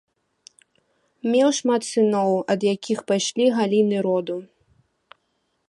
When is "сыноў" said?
1.91-2.31